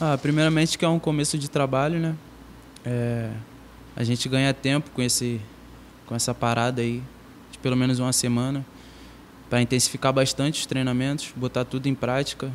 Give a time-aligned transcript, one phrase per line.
[0.00, 2.16] Ah, primeiramente que é um começo de trabalho, né?
[2.84, 3.30] É,
[3.94, 5.40] a gente ganha tempo com esse
[6.04, 7.00] com essa parada aí
[7.52, 8.66] de pelo menos uma semana
[9.48, 12.50] para intensificar bastante os treinamentos, botar tudo em prática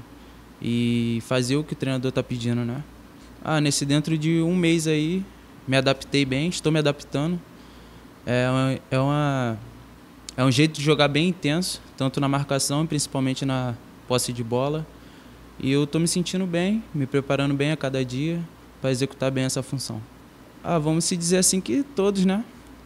[0.61, 2.83] e fazer o que o treinador está pedindo, né?
[3.41, 5.25] Ah, nesse dentro de um mês aí
[5.65, 7.39] me adaptei bem, estou me adaptando.
[8.25, 9.57] É uma, é uma
[10.35, 13.75] é um jeito de jogar bem intenso, tanto na marcação, principalmente na
[14.09, 14.85] posse de bola.
[15.59, 18.39] E eu estou me sentindo bem, me preparando bem a cada dia
[18.81, 20.01] para executar bem essa função.
[20.63, 22.45] Ah, vamos se dizer assim que todos, né?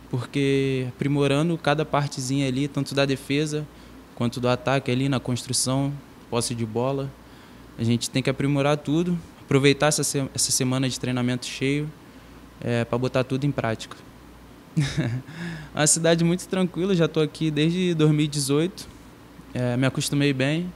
[0.09, 3.65] Porque aprimorando cada partezinha ali, tanto da defesa
[4.15, 5.93] quanto do ataque ali na construção,
[6.29, 7.11] posse de bola,
[7.77, 11.89] a gente tem que aprimorar tudo, aproveitar essa, se essa semana de treinamento cheio
[12.61, 13.97] é, para botar tudo em prática.
[15.73, 18.87] uma cidade muito tranquila, já estou aqui desde 2018,
[19.53, 20.71] é, me acostumei bem.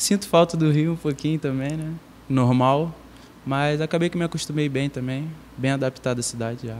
[0.00, 1.92] Sinto falta do Rio um pouquinho também, né?
[2.26, 2.96] Normal,
[3.44, 6.78] mas acabei que me acostumei bem também, bem adaptado à cidade já.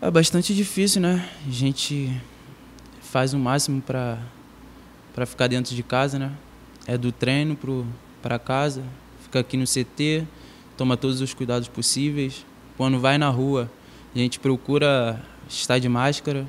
[0.00, 1.28] É bastante difícil, né?
[1.46, 2.10] A gente
[3.02, 4.18] faz o máximo para
[5.12, 6.32] para ficar dentro de casa, né?
[6.86, 7.86] É do treino pro
[8.22, 8.82] para casa,
[9.22, 10.26] fica aqui no CT,
[10.74, 12.46] toma todos os cuidados possíveis.
[12.78, 13.70] Quando vai na rua,
[14.14, 16.46] a gente procura estar de máscara.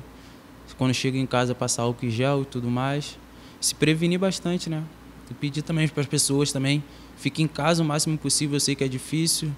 [0.78, 3.18] Quando chega em casa, passar álcool em gel e tudo mais.
[3.60, 4.84] Se prevenir bastante, né?
[5.30, 6.82] E pedir também para as pessoas também,
[7.16, 8.56] fiquem em casa o máximo possível.
[8.56, 9.50] Eu sei que é difícil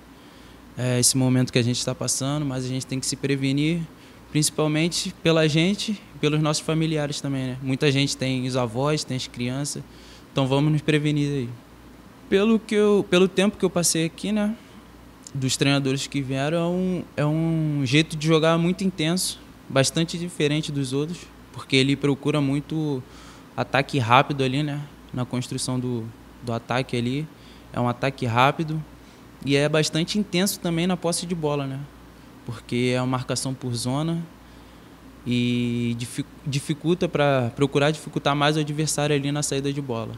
[0.77, 3.81] é, esse momento que a gente está passando, mas a gente tem que se prevenir,
[4.31, 7.59] principalmente pela gente e pelos nossos familiares também, né?
[7.63, 9.83] Muita gente tem os avós, tem as crianças,
[10.33, 11.49] então vamos nos prevenir aí.
[12.29, 14.55] Pelo, que eu, pelo tempo que eu passei aqui, né?
[15.33, 20.71] Dos treinadores que vieram, é um, é um jeito de jogar muito intenso, bastante diferente
[20.71, 21.21] dos outros,
[21.53, 23.03] porque ele procura muito
[23.57, 24.83] ataque rápido ali, né?
[25.17, 26.05] Na construção do,
[26.45, 27.27] do ataque ali.
[27.73, 28.81] É um ataque rápido
[29.45, 31.81] e é bastante intenso também na posse de bola, né?
[32.45, 34.23] Porque é uma marcação por zona
[35.27, 35.97] e
[36.47, 40.13] dificulta para procurar dificultar mais o adversário ali na saída de bola.